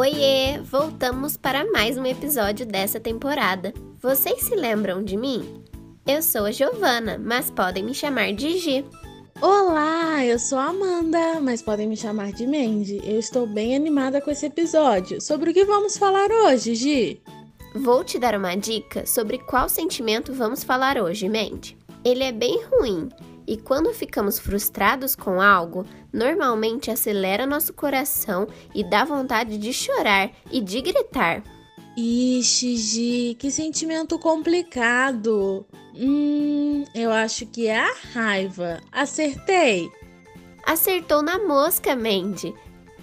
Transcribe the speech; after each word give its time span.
Oiê! 0.00 0.58
Voltamos 0.62 1.36
para 1.36 1.70
mais 1.70 1.98
um 1.98 2.06
episódio 2.06 2.64
dessa 2.64 2.98
temporada. 2.98 3.74
Vocês 4.00 4.44
se 4.44 4.56
lembram 4.56 5.04
de 5.04 5.14
mim? 5.14 5.62
Eu 6.06 6.22
sou 6.22 6.46
a 6.46 6.50
Giovana, 6.50 7.20
mas 7.22 7.50
podem 7.50 7.84
me 7.84 7.92
chamar 7.92 8.32
de 8.32 8.56
Gi. 8.56 8.82
Olá, 9.42 10.24
eu 10.24 10.38
sou 10.38 10.56
a 10.56 10.68
Amanda, 10.68 11.38
mas 11.42 11.60
podem 11.60 11.86
me 11.86 11.98
chamar 11.98 12.32
de 12.32 12.46
Mandy. 12.46 13.02
Eu 13.04 13.18
estou 13.18 13.46
bem 13.46 13.76
animada 13.76 14.22
com 14.22 14.30
esse 14.30 14.46
episódio. 14.46 15.20
Sobre 15.20 15.50
o 15.50 15.52
que 15.52 15.66
vamos 15.66 15.98
falar 15.98 16.30
hoje, 16.30 16.74
Gi? 16.74 17.22
Vou 17.74 18.02
te 18.02 18.18
dar 18.18 18.34
uma 18.34 18.56
dica 18.56 19.04
sobre 19.04 19.36
qual 19.36 19.68
sentimento 19.68 20.32
vamos 20.32 20.64
falar 20.64 20.96
hoje, 20.96 21.28
Mandy. 21.28 21.76
Ele 22.02 22.24
é 22.24 22.32
bem 22.32 22.58
ruim 22.70 23.10
e 23.50 23.56
quando 23.56 23.92
ficamos 23.92 24.38
frustrados 24.38 25.16
com 25.16 25.40
algo, 25.40 25.84
normalmente 26.12 26.88
acelera 26.88 27.44
nosso 27.44 27.72
coração 27.72 28.46
e 28.72 28.84
dá 28.84 29.04
vontade 29.04 29.58
de 29.58 29.72
chorar 29.72 30.30
e 30.52 30.60
de 30.60 30.80
gritar. 30.80 31.42
Ixi, 31.96 32.76
Gi, 32.76 33.36
que 33.36 33.50
sentimento 33.50 34.20
complicado. 34.20 35.66
Hum, 35.96 36.84
eu 36.94 37.10
acho 37.10 37.44
que 37.44 37.66
é 37.66 37.80
a 37.80 37.92
raiva. 38.14 38.80
Acertei? 38.92 39.90
Acertou 40.64 41.20
na 41.20 41.40
mosca, 41.40 41.96
Mandy. 41.96 42.54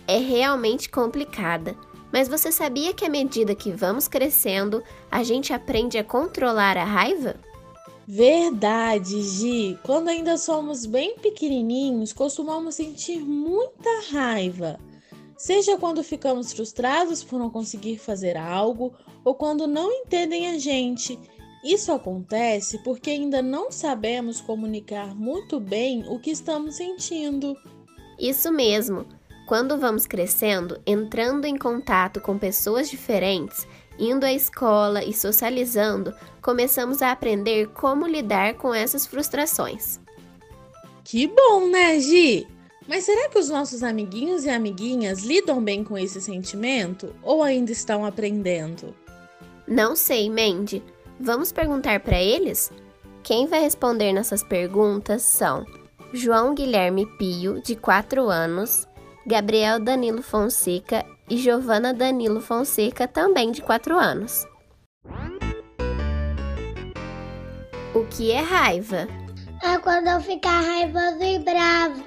É 0.08 0.18
realmente 0.18 0.90
complicada. 0.90 1.76
Mas 2.10 2.30
você 2.30 2.54
sabia 2.54 2.94
que 2.94 3.04
à 3.04 3.10
medida 3.10 3.54
que 3.54 3.70
vamos 3.70 4.08
crescendo, 4.08 4.82
a 5.12 5.24
gente 5.24 5.52
aprende 5.52 5.98
a 5.98 6.06
controlar 6.06 6.78
a 6.78 6.86
raiva? 6.86 7.36
Verdade, 8.10 9.22
Gi. 9.22 9.78
Quando 9.84 10.08
ainda 10.08 10.38
somos 10.38 10.86
bem 10.86 11.18
pequenininhos, 11.18 12.14
costumamos 12.14 12.76
sentir 12.76 13.20
muita 13.20 13.90
raiva. 14.10 14.80
Seja 15.38 15.78
quando 15.78 16.02
ficamos 16.02 16.54
frustrados 16.54 17.22
por 17.22 17.38
não 17.38 17.50
conseguir 17.50 17.98
fazer 17.98 18.38
algo 18.38 18.94
ou 19.26 19.36
quando 19.36 19.68
não 19.68 19.92
entendem 19.92 20.48
a 20.48 20.58
gente. 20.58 21.20
Isso 21.66 21.92
acontece 21.92 22.78
porque 22.78 23.10
ainda 23.10 23.42
não 23.42 23.70
sabemos 23.74 24.40
comunicar 24.40 25.14
muito 25.14 25.60
bem 25.60 26.06
o 26.08 26.18
que 26.18 26.32
estamos 26.32 26.76
sentindo. 26.76 27.58
Isso 28.18 28.50
mesmo. 28.54 29.06
Quando 29.46 29.78
vamos 29.78 30.08
crescendo, 30.08 30.82
entrando 30.86 31.44
em 31.44 31.58
contato 31.58 32.22
com 32.22 32.38
pessoas 32.38 32.90
diferentes, 32.90 33.68
indo 34.00 34.26
à 34.26 34.34
escola 34.34 35.04
e 35.04 35.14
socializando, 35.14 36.14
começamos 36.42 37.02
a 37.02 37.12
aprender 37.12 37.68
como 37.70 38.08
lidar 38.08 38.56
com 38.56 38.74
essas 38.74 39.06
frustrações. 39.06 40.00
Que 41.04 41.28
bom, 41.28 41.68
né, 41.70 42.00
Gi? 42.00 42.48
Mas 42.88 43.04
será 43.04 43.28
que 43.30 43.38
os 43.38 43.50
nossos 43.50 43.84
amiguinhos 43.84 44.46
e 44.46 44.50
amiguinhas 44.50 45.24
lidam 45.24 45.62
bem 45.62 45.84
com 45.84 45.98
esse 45.98 46.22
sentimento 46.22 47.14
ou 47.22 47.44
ainda 47.44 47.72
estão 47.72 48.06
aprendendo? 48.06 48.96
Não 49.68 49.96
sei, 49.96 50.30
Mandy. 50.30 50.82
Vamos 51.20 51.52
perguntar 51.52 52.00
para 52.00 52.22
eles? 52.22 52.72
Quem 53.24 53.48
vai 53.48 53.60
responder 53.60 54.14
nessas 54.14 54.42
perguntas 54.42 55.24
são 55.24 55.66
João 56.14 56.56
Guilherme 56.56 57.06
Pio, 57.18 57.62
de 57.62 57.76
4 57.76 58.30
anos, 58.30 58.88
Gabriel 59.26 59.80
Danilo 59.80 60.22
Fonseca 60.22 61.06
e 61.30 61.38
Giovana 61.38 61.94
Danilo 61.94 62.42
Fonseca, 62.42 63.08
também 63.08 63.52
de 63.52 63.62
4 63.62 63.98
anos. 63.98 64.46
O 67.94 68.06
que 68.06 68.32
é 68.32 68.42
raiva? 68.42 69.08
É 69.64 69.78
quando 69.80 70.08
eu 70.08 70.22
ficar 70.22 70.62
raivoso 70.62 71.24
e 71.24 71.40
bravo. 71.40 72.04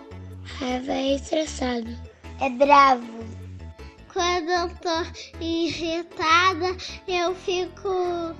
Raiva 0.59 0.92
é 0.92 1.14
estressado. 1.16 1.91
É 2.41 2.48
bravo. 2.48 3.25
Quando 4.12 4.48
eu 4.50 4.69
tô 4.76 5.41
irritada, 5.41 6.76
eu 7.06 7.34
fico 7.34 8.34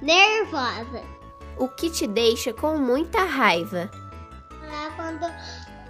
nervosa. 0.00 1.02
O 1.58 1.68
que 1.68 1.90
te 1.90 2.06
deixa 2.06 2.52
com 2.52 2.78
muita 2.78 3.24
raiva? 3.24 3.90
É 4.62 4.90
quando 4.96 5.26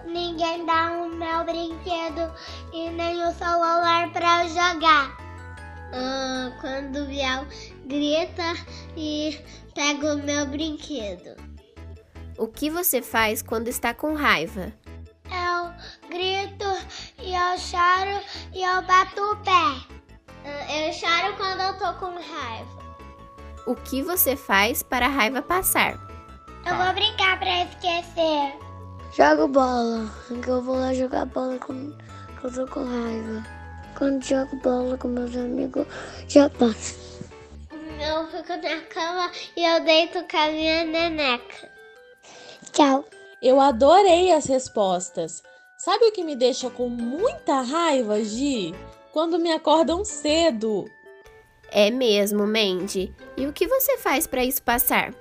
ninguém 0.06 0.64
dá 0.66 0.92
o 0.92 1.08
meu 1.08 1.44
brinquedo 1.44 2.32
e 2.74 2.90
nem 2.90 3.24
o 3.24 3.32
celular 3.32 4.10
pra 4.12 4.44
eu 4.44 4.48
jogar. 4.48 5.16
Ah, 5.92 6.50
quando 6.60 7.04
o 7.04 7.06
Biel 7.06 7.46
grita 7.86 8.42
e 8.96 9.40
pega 9.74 10.14
o 10.14 10.18
meu 10.22 10.44
brinquedo. 10.46 11.36
O 12.36 12.48
que 12.48 12.68
você 12.68 13.00
faz 13.00 13.40
quando 13.42 13.68
está 13.68 13.94
com 13.94 14.14
raiva? 14.14 14.72
Eu 15.30 15.72
grito 16.08 16.64
e 17.22 17.32
eu 17.32 17.58
choro 17.58 18.20
e 18.52 18.62
eu 18.62 18.82
bato 18.82 19.22
o 19.22 19.36
pé. 19.36 19.94
Ah, 20.44 20.76
Eu 20.76 20.92
choro 20.92 21.36
quando 21.36 21.60
eu 21.60 21.78
tô 21.78 21.94
com 22.00 22.12
raiva. 22.16 22.84
O 23.66 23.76
que 23.76 24.02
você 24.02 24.36
faz 24.36 24.82
para 24.82 25.06
a 25.06 25.10
raiva 25.10 25.40
passar? 25.40 25.94
Eu 26.66 26.76
vou 26.76 26.92
brincar 26.92 27.38
pra 27.38 27.62
esquecer. 27.64 28.58
Jogo 29.16 29.46
bola. 29.48 30.10
Que 30.42 30.48
eu 30.48 30.60
vou 30.60 30.76
lá 30.76 30.92
jogar 30.92 31.24
bola 31.26 31.56
quando 31.58 31.96
eu 32.44 32.52
tô 32.52 32.66
com 32.66 32.84
raiva. 32.84 33.42
Quando 33.96 34.22
jogo 34.22 34.56
bola 34.56 34.98
com 34.98 35.08
meus 35.08 35.34
amigos, 35.34 35.86
já 36.28 36.50
passa. 36.50 36.94
Eu 37.72 38.26
fico 38.26 38.56
na 38.56 38.80
cama 38.82 39.30
e 39.56 39.64
eu 39.64 39.82
deito 39.84 40.24
com 40.30 40.36
a 40.36 40.48
minha 40.48 40.84
neneca. 40.84 41.70
Tchau. 42.72 43.04
Eu 43.40 43.60
adorei 43.60 44.32
as 44.32 44.46
respostas. 44.46 45.42
Sabe 45.78 46.06
o 46.06 46.12
que 46.12 46.24
me 46.24 46.34
deixa 46.34 46.70
com 46.70 46.88
muita 46.88 47.60
raiva, 47.60 48.22
Gi? 48.22 48.74
Quando 49.12 49.38
me 49.38 49.52
acordam 49.52 50.04
cedo. 50.04 50.90
É 51.70 51.90
mesmo, 51.90 52.46
Mandy. 52.46 53.14
E 53.36 53.46
o 53.46 53.52
que 53.52 53.66
você 53.66 53.96
faz 53.98 54.26
para 54.26 54.44
isso 54.44 54.62
passar? 54.62 55.14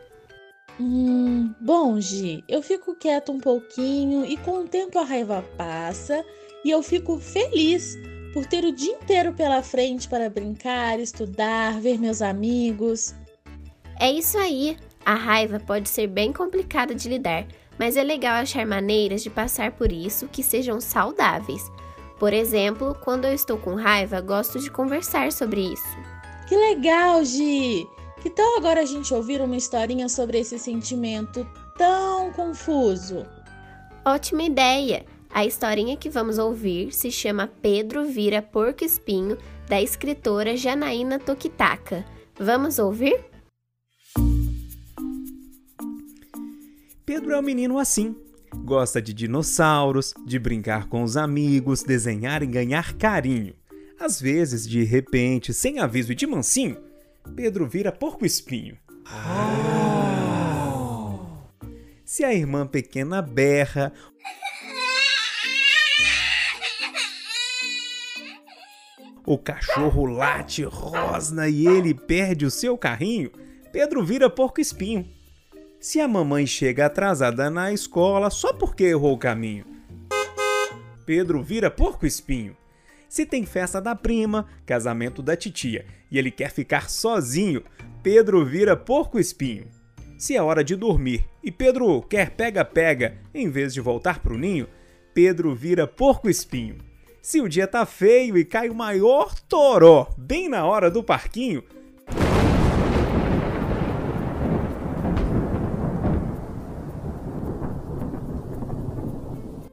Hum, 0.79 1.53
bom, 1.61 1.99
Gi, 2.01 2.43
eu 2.47 2.61
fico 2.61 2.95
quieto 2.95 3.31
um 3.31 3.39
pouquinho 3.39 4.25
e 4.25 4.35
com 4.37 4.63
o 4.63 4.67
tempo 4.67 4.97
a 4.97 5.03
raiva 5.03 5.43
passa 5.55 6.25
e 6.65 6.71
eu 6.71 6.81
fico 6.81 7.19
feliz 7.19 7.95
por 8.33 8.47
ter 8.47 8.65
o 8.65 8.71
dia 8.71 8.93
inteiro 8.93 9.33
pela 9.33 9.61
frente 9.61 10.09
para 10.09 10.29
brincar, 10.29 10.99
estudar, 10.99 11.79
ver 11.79 11.99
meus 11.99 12.21
amigos. 12.21 13.13
É 13.99 14.11
isso 14.11 14.37
aí. 14.37 14.75
A 15.05 15.13
raiva 15.13 15.59
pode 15.59 15.89
ser 15.89 16.07
bem 16.07 16.33
complicada 16.33 16.95
de 16.95 17.07
lidar, 17.07 17.45
mas 17.77 17.95
é 17.95 18.03
legal 18.03 18.35
achar 18.35 18.65
maneiras 18.65 19.21
de 19.21 19.29
passar 19.29 19.71
por 19.73 19.91
isso 19.91 20.27
que 20.27 20.41
sejam 20.41 20.81
saudáveis. 20.81 21.61
Por 22.17 22.33
exemplo, 22.33 22.97
quando 23.03 23.25
eu 23.25 23.33
estou 23.33 23.57
com 23.57 23.75
raiva, 23.75 24.21
gosto 24.21 24.59
de 24.59 24.71
conversar 24.71 25.31
sobre 25.31 25.61
isso. 25.61 25.97
Que 26.47 26.55
legal, 26.55 27.23
Gi! 27.23 27.85
Que 28.23 28.29
tal 28.29 28.55
agora 28.57 28.79
a 28.79 28.85
gente 28.85 29.13
ouvir 29.13 29.41
uma 29.41 29.57
historinha 29.57 30.07
sobre 30.07 30.39
esse 30.39 30.57
sentimento 30.57 31.45
tão 31.77 32.31
confuso? 32.31 33.25
Ótima 34.05 34.43
ideia! 34.43 35.05
A 35.29 35.45
historinha 35.45 35.97
que 35.97 36.09
vamos 36.09 36.37
ouvir 36.37 36.93
se 36.93 37.11
chama 37.11 37.51
Pedro 37.61 38.05
Vira 38.05 38.41
Porco 38.41 38.85
Espinho, 38.85 39.37
da 39.67 39.81
escritora 39.81 40.55
Janaína 40.55 41.19
Tokitaka. 41.19 42.05
Vamos 42.39 42.79
ouvir? 42.79 43.19
Pedro 47.05 47.33
é 47.33 47.37
um 47.37 47.43
menino 47.43 47.77
assim. 47.77 48.15
Gosta 48.63 49.01
de 49.01 49.13
dinossauros, 49.13 50.13
de 50.25 50.39
brincar 50.39 50.87
com 50.87 51.03
os 51.03 51.17
amigos, 51.17 51.83
desenhar 51.83 52.41
e 52.41 52.45
ganhar 52.45 52.93
carinho. 52.93 53.53
Às 53.99 54.21
vezes, 54.21 54.65
de 54.65 54.81
repente, 54.85 55.53
sem 55.53 55.79
aviso 55.79 56.13
e 56.13 56.15
de 56.15 56.25
mansinho, 56.25 56.77
Pedro 57.35 57.67
vira 57.67 57.91
porco 57.91 58.25
espinho. 58.25 58.77
Se 62.05 62.23
a 62.23 62.33
irmã 62.33 62.67
pequena 62.67 63.21
berra, 63.21 63.91
o 69.25 69.37
cachorro 69.37 70.05
late, 70.05 70.63
rosna 70.63 71.47
e 71.47 71.65
ele 71.65 71.93
perde 71.93 72.45
o 72.45 72.51
seu 72.51 72.77
carrinho, 72.77 73.31
Pedro 73.71 74.05
vira 74.05 74.29
porco 74.29 74.61
espinho. 74.61 75.07
Se 75.79 75.99
a 75.99 76.07
mamãe 76.07 76.45
chega 76.45 76.85
atrasada 76.85 77.49
na 77.49 77.73
escola 77.73 78.29
só 78.29 78.53
porque 78.53 78.83
errou 78.83 79.13
o 79.13 79.17
caminho, 79.17 79.65
Pedro 81.05 81.41
vira 81.41 81.71
porco 81.71 82.05
espinho. 82.05 82.55
Se 83.13 83.27
tem 83.27 83.45
festa 83.45 83.79
da 83.79 83.93
prima, 83.93 84.47
casamento 84.65 85.21
da 85.21 85.37
titia 85.37 85.85
e 86.09 86.17
ele 86.17 86.31
quer 86.31 86.49
ficar 86.49 86.89
sozinho, 86.89 87.61
Pedro 88.01 88.43
vira 88.43 88.75
porco 88.75 89.19
espinho. 89.19 89.67
Se 90.17 90.35
é 90.35 90.41
hora 90.41 90.63
de 90.63 90.75
dormir 90.75 91.23
e 91.43 91.51
Pedro 91.51 92.01
quer 92.01 92.31
pega-pega 92.31 93.19
em 93.31 93.51
vez 93.51 93.71
de 93.71 93.79
voltar 93.79 94.17
pro 94.17 94.35
ninho, 94.35 94.67
Pedro 95.13 95.53
vira 95.53 95.85
porco-espinho. 95.85 96.79
Se 97.21 97.39
o 97.39 97.47
dia 97.47 97.67
tá 97.67 97.85
feio 97.85 98.35
e 98.35 98.43
cai 98.43 98.67
o 98.67 98.73
maior 98.73 99.35
toró 99.41 100.09
bem 100.17 100.49
na 100.49 100.65
hora 100.65 100.89
do 100.89 101.03
parquinho, 101.03 101.63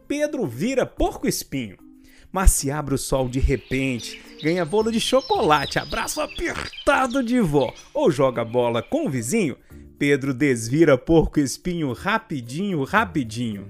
Pedro 0.06 0.46
vira 0.46 0.84
porco-espinho. 0.84 1.89
Mas 2.32 2.52
se 2.52 2.70
abre 2.70 2.94
o 2.94 2.98
sol 2.98 3.28
de 3.28 3.40
repente, 3.40 4.22
ganha 4.42 4.64
bolo 4.64 4.92
de 4.92 5.00
chocolate, 5.00 5.78
abraço 5.78 6.20
apertado 6.20 7.22
de 7.22 7.40
vó 7.40 7.72
ou 7.92 8.10
joga 8.10 8.44
bola 8.44 8.82
com 8.82 9.06
o 9.06 9.10
vizinho, 9.10 9.56
Pedro 9.98 10.32
desvira 10.32 10.96
porco-espinho 10.96 11.92
rapidinho, 11.92 12.84
rapidinho. 12.84 13.66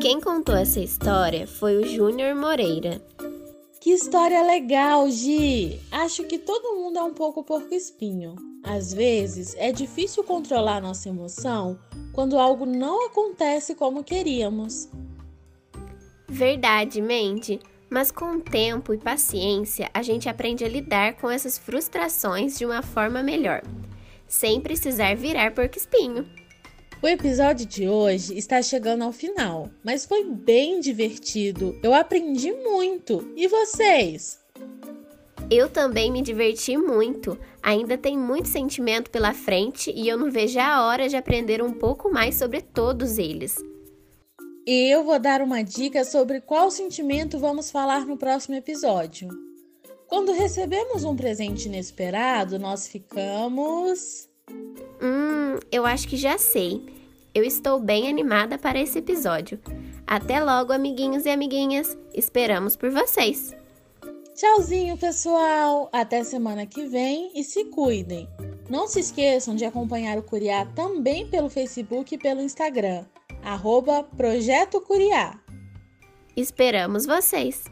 Quem 0.00 0.20
contou 0.20 0.56
essa 0.56 0.80
história 0.80 1.46
foi 1.46 1.76
o 1.76 1.86
Júnior 1.86 2.34
Moreira. 2.34 3.00
Que 3.82 3.90
história 3.90 4.40
legal, 4.44 5.10
Gi! 5.10 5.80
Acho 5.90 6.22
que 6.22 6.38
todo 6.38 6.76
mundo 6.76 7.00
é 7.00 7.02
um 7.02 7.12
pouco 7.12 7.42
porco-espinho. 7.42 8.36
Às 8.62 8.94
vezes 8.94 9.56
é 9.58 9.72
difícil 9.72 10.22
controlar 10.22 10.80
nossa 10.80 11.08
emoção 11.08 11.76
quando 12.12 12.38
algo 12.38 12.64
não 12.64 13.06
acontece 13.06 13.74
como 13.74 14.04
queríamos. 14.04 14.88
Verdade, 16.28 17.02
Mandy. 17.02 17.58
Mas 17.90 18.12
com 18.12 18.38
tempo 18.38 18.94
e 18.94 18.98
paciência, 18.98 19.90
a 19.92 20.00
gente 20.00 20.28
aprende 20.28 20.64
a 20.64 20.68
lidar 20.68 21.14
com 21.14 21.28
essas 21.28 21.58
frustrações 21.58 22.56
de 22.56 22.64
uma 22.64 22.82
forma 22.82 23.20
melhor, 23.20 23.62
sem 24.28 24.60
precisar 24.60 25.16
virar 25.16 25.52
porco-espinho. 25.52 26.24
O 27.02 27.08
episódio 27.08 27.66
de 27.66 27.88
hoje 27.88 28.38
está 28.38 28.62
chegando 28.62 29.02
ao 29.02 29.10
final, 29.10 29.68
mas 29.82 30.04
foi 30.04 30.22
bem 30.22 30.78
divertido. 30.78 31.76
Eu 31.82 31.92
aprendi 31.92 32.52
muito. 32.52 33.28
E 33.34 33.48
vocês? 33.48 34.38
Eu 35.50 35.68
também 35.68 36.12
me 36.12 36.22
diverti 36.22 36.76
muito. 36.76 37.36
Ainda 37.60 37.98
tem 37.98 38.16
muito 38.16 38.46
sentimento 38.46 39.10
pela 39.10 39.34
frente 39.34 39.90
e 39.90 40.08
eu 40.08 40.16
não 40.16 40.30
vejo 40.30 40.60
a 40.60 40.86
hora 40.86 41.08
de 41.08 41.16
aprender 41.16 41.60
um 41.60 41.72
pouco 41.72 42.08
mais 42.08 42.36
sobre 42.36 42.62
todos 42.62 43.18
eles. 43.18 43.56
E 44.64 44.88
eu 44.88 45.02
vou 45.02 45.18
dar 45.18 45.42
uma 45.42 45.60
dica 45.60 46.04
sobre 46.04 46.40
qual 46.40 46.70
sentimento 46.70 47.36
vamos 47.36 47.68
falar 47.68 48.06
no 48.06 48.16
próximo 48.16 48.54
episódio. 48.54 49.28
Quando 50.06 50.30
recebemos 50.30 51.02
um 51.02 51.16
presente 51.16 51.66
inesperado, 51.66 52.60
nós 52.60 52.86
ficamos. 52.86 54.30
Hum, 55.02 55.58
eu 55.70 55.84
acho 55.84 56.06
que 56.06 56.16
já 56.16 56.38
sei. 56.38 56.80
Eu 57.34 57.44
estou 57.44 57.80
bem 57.80 58.08
animada 58.08 58.58
para 58.58 58.78
esse 58.78 58.98
episódio. 58.98 59.58
Até 60.06 60.42
logo, 60.42 60.72
amiguinhos 60.72 61.24
e 61.24 61.30
amiguinhas. 61.30 61.96
Esperamos 62.14 62.76
por 62.76 62.90
vocês. 62.90 63.54
Tchauzinho, 64.34 64.96
pessoal! 64.96 65.88
Até 65.92 66.22
semana 66.24 66.66
que 66.66 66.86
vem 66.86 67.30
e 67.34 67.42
se 67.42 67.64
cuidem! 67.66 68.28
Não 68.68 68.86
se 68.86 69.00
esqueçam 69.00 69.54
de 69.54 69.64
acompanhar 69.64 70.18
o 70.18 70.22
Curiá 70.22 70.64
também 70.66 71.26
pelo 71.26 71.50
Facebook 71.50 72.14
e 72.14 72.18
pelo 72.18 72.40
Instagram, 72.40 73.04
arroba 73.42 74.04
Projeto 74.16 74.80
Curiá. 74.80 75.38
Esperamos 76.36 77.04
vocês! 77.04 77.64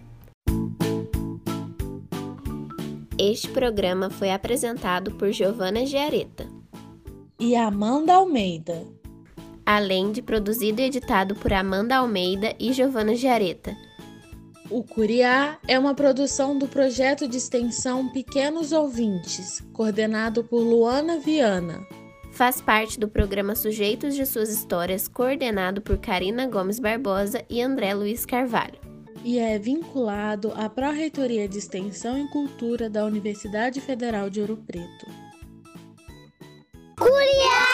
Este 3.19 3.49
programa 3.49 4.11
foi 4.11 4.31
apresentado 4.31 5.12
por 5.12 5.31
Giovana 5.32 5.87
Giareta 5.87 6.60
e 7.41 7.57
Amanda 7.57 8.13
Almeida, 8.13 8.87
além 9.65 10.13
de 10.13 10.21
produzido 10.21 10.83
e 10.83 10.85
editado 10.85 11.35
por 11.35 11.51
Amanda 11.55 11.97
Almeida 11.97 12.55
e 12.61 12.71
Giovana 12.71 13.17
Giareta. 13.17 13.75
O 14.69 14.85
Curiá 14.85 15.59
é 15.67 15.79
uma 15.79 15.95
produção 15.95 16.59
do 16.59 16.69
projeto 16.69 17.27
de 17.27 17.39
extensão 17.39 18.11
Pequenos 18.11 18.73
Ouvintes, 18.73 19.63
coordenado 19.73 20.45
por 20.45 20.61
Luana 20.61 21.19
Viana. 21.19 21.81
Faz 22.31 22.61
parte 22.61 23.01
do 23.01 23.09
programa 23.09 23.57
Sujeitos 23.57 24.15
de 24.15 24.27
Suas 24.27 24.51
Histórias, 24.51 25.09
coordenado 25.09 25.81
por 25.81 25.97
Karina 25.97 26.47
Gomes 26.47 26.79
Barbosa 26.79 27.43
e 27.49 27.63
André 27.63 27.95
Luiz 27.95 28.27
Carvalho. 28.27 28.79
E 29.25 29.39
é 29.39 29.59
vinculado 29.59 30.53
à 30.55 30.69
Pró-Reitoria 30.69 31.49
de 31.49 31.59
Extensão 31.59 32.19
e 32.19 32.29
Cultura 32.29 32.91
da 32.91 33.05
Universidade 33.05 33.81
Federal 33.81 34.29
de 34.29 34.41
Ouro 34.41 34.59
Preto. 34.59 35.19
Curiá! 37.11 37.69